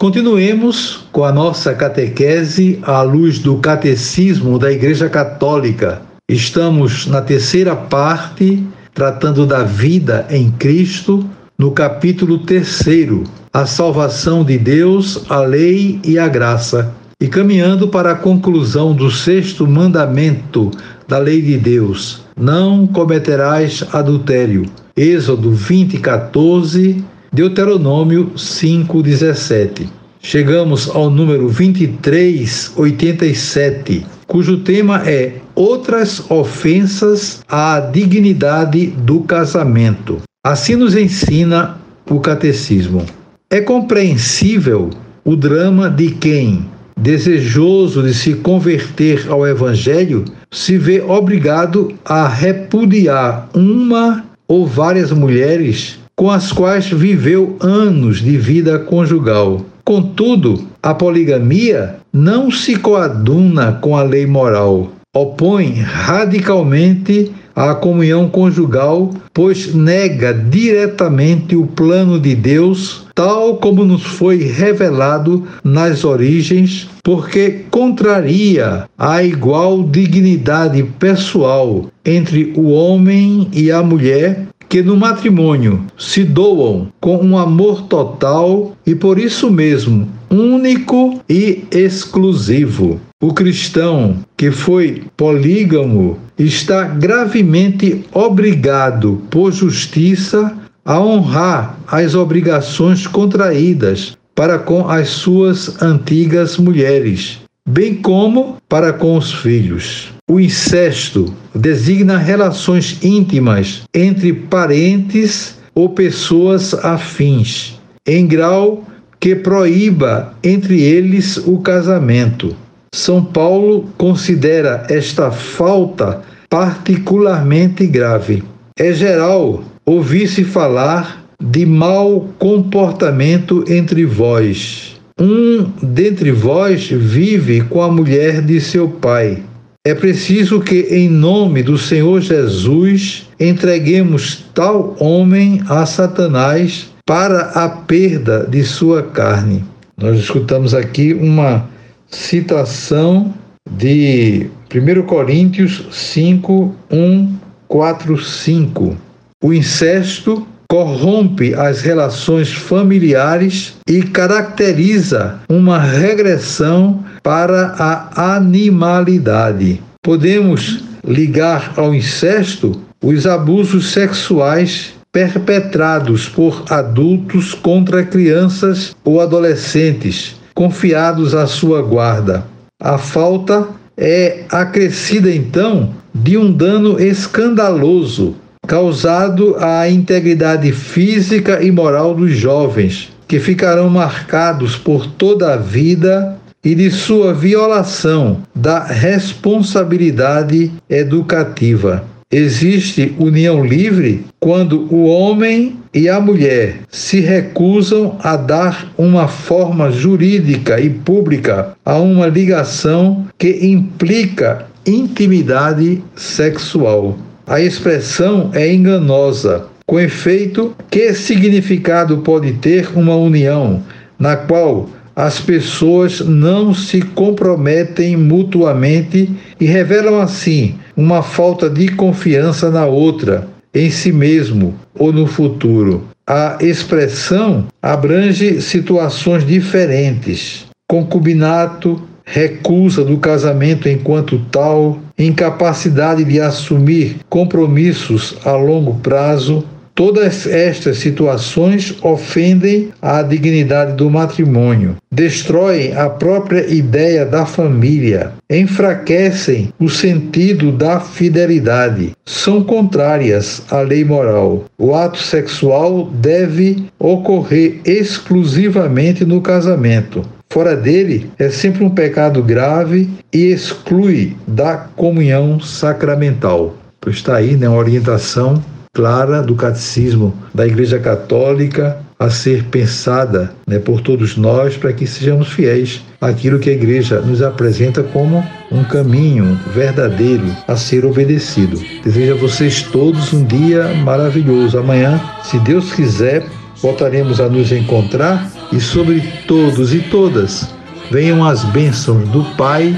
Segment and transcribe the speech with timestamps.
[0.00, 6.02] Continuemos com a nossa catequese à luz do Catecismo da Igreja Católica.
[6.28, 8.64] Estamos na terceira parte,
[8.94, 11.28] tratando da vida em Cristo,
[11.58, 18.12] no capítulo terceiro, a salvação de Deus, a lei e a graça, e caminhando para
[18.12, 20.70] a conclusão do sexto mandamento
[21.08, 24.64] da lei de Deus: não cometerás adultério.
[24.96, 29.88] Êxodo 20, 14 Deuteronômio 5:17.
[30.20, 40.20] Chegamos ao número 2387, cujo tema é Outras ofensas à dignidade do casamento.
[40.44, 43.04] Assim nos ensina o catecismo.
[43.50, 44.90] É compreensível
[45.24, 53.48] o drama de quem, desejoso de se converter ao evangelho, se vê obrigado a repudiar
[53.54, 59.64] uma ou várias mulheres com as quais viveu anos de vida conjugal.
[59.84, 69.12] Contudo, a poligamia não se coaduna com a lei moral, opõe radicalmente à comunhão conjugal,
[69.32, 77.60] pois nega diretamente o plano de Deus, tal como nos foi revelado nas origens, porque
[77.70, 86.22] contraria a igual dignidade pessoal entre o homem e a mulher que no matrimônio se
[86.24, 93.00] doam com um amor total e por isso mesmo único e exclusivo.
[93.20, 104.16] O cristão que foi polígamo está gravemente obrigado por justiça a honrar as obrigações contraídas
[104.34, 110.08] para com as suas antigas mulheres, bem como para com os filhos.
[110.26, 118.84] O incesto designa relações íntimas entre parentes ou pessoas afins, em grau
[119.20, 122.56] que proíba entre eles o casamento.
[122.94, 128.42] São Paulo considera esta falta particularmente grave.
[128.78, 134.87] É geral ouvir-se falar de mau comportamento entre vós.
[135.18, 139.42] Um dentre vós vive com a mulher de seu pai
[139.88, 147.68] é preciso que, em nome do Senhor Jesus, entreguemos tal homem a Satanás para a
[147.70, 149.64] perda de sua carne.
[149.96, 151.70] Nós escutamos aqui uma
[152.10, 153.32] citação
[153.70, 157.36] de 1 Coríntios 5, 1,
[157.66, 158.96] 4, 5.
[159.42, 169.80] O incesto corrompe as relações familiares e caracteriza uma regressão para a animalidade.
[170.02, 181.34] Podemos ligar ao incesto os abusos sexuais perpetrados por adultos contra crianças ou adolescentes confiados
[181.34, 182.44] à sua guarda.
[182.78, 188.36] A falta é acrescida então de um dano escandaloso
[188.68, 196.36] causado à integridade física e moral dos jovens, que ficarão marcados por toda a vida
[196.62, 202.04] e de sua violação da responsabilidade educativa.
[202.30, 209.90] Existe união livre quando o homem e a mulher se recusam a dar uma forma
[209.90, 217.16] jurídica e pública a uma ligação que implica intimidade sexual.
[217.48, 219.64] A expressão é enganosa.
[219.86, 223.82] Com efeito, que significado pode ter uma união
[224.18, 232.70] na qual as pessoas não se comprometem mutuamente e revelam assim uma falta de confiança
[232.70, 236.06] na outra, em si mesmo ou no futuro?
[236.26, 248.36] A expressão abrange situações diferentes: concubinato, recusa do casamento enquanto tal, incapacidade de assumir compromissos
[248.44, 249.64] a longo prazo.
[249.94, 259.72] Todas estas situações ofendem a dignidade do matrimônio, destroem a própria ideia da família, enfraquecem
[259.76, 264.66] o sentido da fidelidade, são contrárias à lei moral.
[264.78, 273.08] O ato sexual deve ocorrer exclusivamente no casamento Fora dele é sempre um pecado grave
[273.32, 276.74] e exclui da comunhão sacramental.
[276.98, 278.62] Então está aí né, uma orientação
[278.94, 285.06] clara do catecismo da Igreja Católica a ser pensada né, por todos nós para que
[285.06, 291.78] sejamos fiéis àquilo que a Igreja nos apresenta como um caminho verdadeiro a ser obedecido.
[292.02, 294.78] Desejo a vocês todos um dia maravilhoso.
[294.78, 296.44] Amanhã, se Deus quiser,
[296.82, 300.74] voltaremos a nos encontrar e sobre todos e todas
[301.10, 302.94] venham as bênçãos do Pai,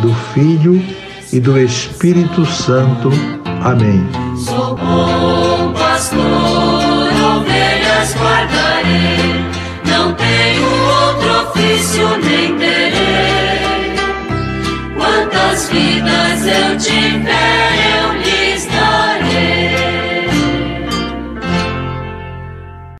[0.00, 0.82] do Filho
[1.32, 3.10] e do Espírito Santo.
[3.62, 4.06] Amém.
[4.36, 6.20] Sou bom pastor,
[7.38, 9.44] ovelhas guardarei,
[9.86, 12.95] não tenho outro ofício nem terei.